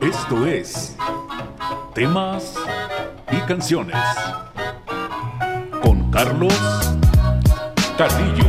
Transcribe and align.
Esto 0.00 0.46
es 0.46 0.96
Temas 1.94 2.54
y 3.32 3.36
Canciones 3.40 3.96
con 5.82 6.10
Carlos 6.10 6.54
Carrillo. 7.98 8.44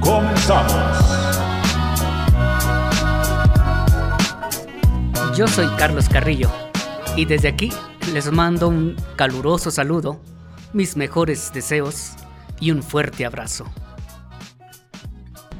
Comenzamos. 0.00 1.06
Yo 5.36 5.46
soy 5.48 5.66
Carlos 5.76 6.08
Carrillo 6.08 6.50
y 7.16 7.24
desde 7.24 7.48
aquí 7.48 7.72
les 8.12 8.30
mando 8.32 8.68
un 8.68 8.96
caluroso 9.16 9.70
saludo, 9.70 10.20
mis 10.72 10.96
mejores 10.96 11.52
deseos 11.52 12.12
y 12.60 12.70
un 12.70 12.82
fuerte 12.82 13.26
abrazo. 13.26 13.66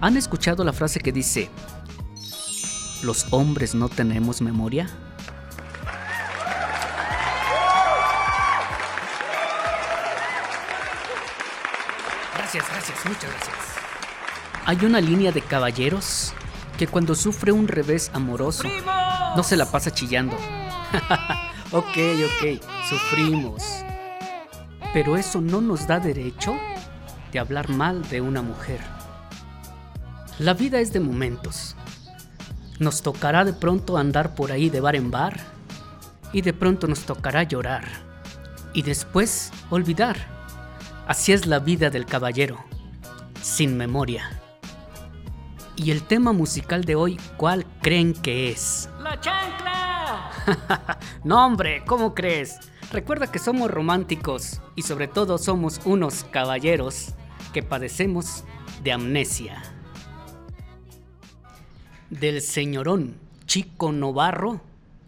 ¿Han 0.00 0.16
escuchado 0.16 0.62
la 0.62 0.74
frase 0.74 1.00
que 1.00 1.10
dice, 1.10 1.48
¿los 3.02 3.26
hombres 3.30 3.74
no 3.74 3.88
tenemos 3.88 4.42
memoria? 4.42 4.88
Gracias, 12.36 12.64
gracias, 12.70 12.98
muchas 13.06 13.30
gracias. 13.30 13.56
Hay 14.66 14.84
una 14.84 15.00
línea 15.00 15.32
de 15.32 15.40
caballeros 15.40 16.34
que 16.76 16.86
cuando 16.86 17.14
sufre 17.14 17.52
un 17.52 17.66
revés 17.66 18.10
amoroso 18.12 18.68
no 19.34 19.42
se 19.42 19.56
la 19.56 19.64
pasa 19.64 19.90
chillando. 19.92 20.36
ok, 21.72 21.96
ok, 21.96 22.62
sufrimos. 22.88 23.62
Pero 24.92 25.16
eso 25.16 25.40
no 25.40 25.62
nos 25.62 25.86
da 25.86 26.00
derecho 26.00 26.54
de 27.32 27.38
hablar 27.38 27.70
mal 27.70 28.06
de 28.08 28.20
una 28.20 28.42
mujer. 28.42 28.95
La 30.38 30.52
vida 30.52 30.80
es 30.80 30.92
de 30.92 31.00
momentos. 31.00 31.76
Nos 32.78 33.00
tocará 33.00 33.46
de 33.46 33.54
pronto 33.54 33.96
andar 33.96 34.34
por 34.34 34.52
ahí 34.52 34.68
de 34.68 34.80
bar 34.80 34.94
en 34.94 35.10
bar 35.10 35.40
y 36.30 36.42
de 36.42 36.52
pronto 36.52 36.86
nos 36.86 37.06
tocará 37.06 37.42
llorar 37.42 37.86
y 38.74 38.82
después 38.82 39.50
olvidar. 39.70 40.18
Así 41.08 41.32
es 41.32 41.46
la 41.46 41.58
vida 41.58 41.88
del 41.88 42.04
caballero, 42.04 42.62
sin 43.40 43.78
memoria. 43.78 44.38
Y 45.74 45.90
el 45.90 46.02
tema 46.02 46.32
musical 46.32 46.84
de 46.84 46.96
hoy, 46.96 47.18
¿cuál 47.38 47.64
creen 47.80 48.12
que 48.12 48.50
es? 48.50 48.90
¡La 49.00 49.18
chancla! 49.18 50.30
no 51.24 51.46
hombre, 51.46 51.82
¿cómo 51.86 52.14
crees? 52.14 52.58
Recuerda 52.92 53.32
que 53.32 53.38
somos 53.38 53.70
románticos 53.70 54.60
y 54.74 54.82
sobre 54.82 55.08
todo 55.08 55.38
somos 55.38 55.80
unos 55.86 56.24
caballeros 56.24 57.14
que 57.54 57.62
padecemos 57.62 58.44
de 58.82 58.92
amnesia. 58.92 59.62
Del 62.10 62.40
señorón 62.40 63.14
Chico 63.46 63.90
Novarro, 63.90 64.60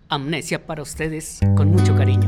amnesia 0.08 0.66
para 0.66 0.82
ustedes 0.82 1.38
con 1.56 1.70
mucho 1.70 1.94
cariño. 1.96 2.27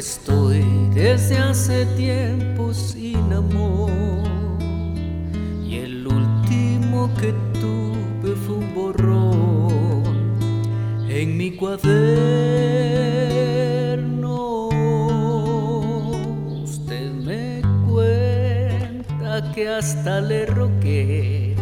Estoy 0.00 0.64
desde 0.94 1.36
hace 1.36 1.84
tiempo 1.94 2.72
sin 2.72 3.30
amor 3.34 3.90
y 5.62 5.76
el 5.76 6.06
último 6.06 7.10
que 7.20 7.34
tuve 7.60 8.34
fue 8.34 8.54
un 8.54 8.74
borrón 8.74 10.38
en 11.06 11.36
mi 11.36 11.50
cuaderno. 11.50 11.90
Usted 16.64 17.12
me 17.12 17.60
cuenta 17.86 19.52
que 19.52 19.68
hasta 19.68 20.22
le 20.22 20.46
rogué 20.46 21.54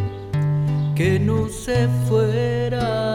que 0.95 1.19
no 1.19 1.49
se 1.49 1.89
fuera 2.09 3.08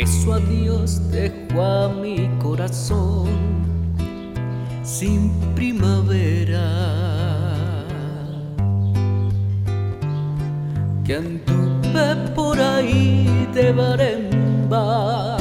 que 0.00 0.06
su 0.06 0.32
adiós 0.32 0.98
dejó 1.10 1.62
a 1.62 1.88
mi 1.90 2.26
corazón 2.42 3.28
sin 4.82 5.30
primavera. 5.54 6.68
Que 11.04 11.16
anduve 11.16 12.30
por 12.34 12.58
ahí 12.58 13.46
de 13.52 13.72
bar 13.72 14.00
en 14.00 14.70
bar, 14.70 15.38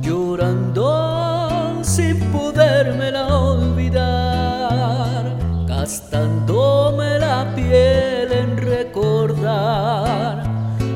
llorando 0.00 1.78
sin 1.82 2.18
podérmela 2.32 3.28
olvidar, 3.36 5.24
gastándome 5.68 7.20
la 7.20 7.54
piel 7.54 8.32
en 8.32 8.56
recordar 8.56 10.42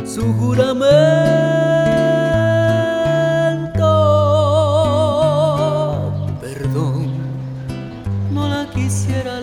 su 0.05 0.33
juramento. 0.33 0.66
No 8.33 8.49
la 8.49 8.71
quisiera 8.71 9.41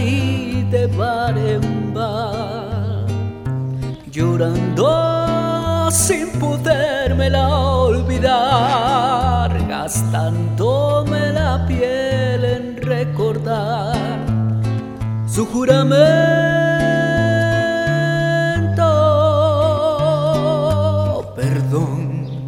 de 0.00 0.86
bar 0.88 1.38
en 1.38 1.94
bar, 1.94 3.06
llorando 4.10 5.90
sin 5.90 6.28
podérmela 6.38 7.48
olvidar, 7.48 9.50
gastándome 9.68 11.32
la 11.32 11.64
piel 11.66 12.44
en 12.44 12.76
recordar 12.82 13.96
su 15.26 15.46
juramento. 15.46 16.04
Perdón, 21.34 22.44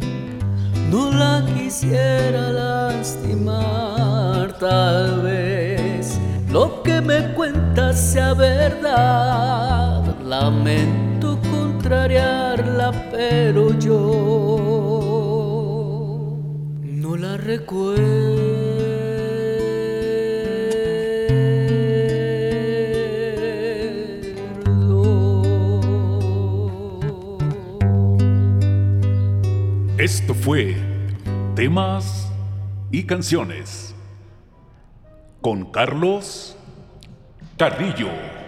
no 0.91 1.11
la 1.11 1.43
quisiera 1.55 2.51
lastimar, 2.51 4.53
tal 4.59 5.18
sea 7.93 8.33
verdad. 8.33 10.15
Lamento 10.23 11.39
contrariarla, 11.51 12.91
pero 13.11 13.77
yo 13.79 15.19
no 16.83 17.15
la 17.15 17.37
recuerdo. 17.37 18.69
Esto 29.97 30.33
fue 30.33 30.75
Temas 31.55 32.31
y 32.91 33.03
Canciones 33.03 33.93
con 35.41 35.71
Carlos 35.71 36.55
Carrillo. 37.59 38.38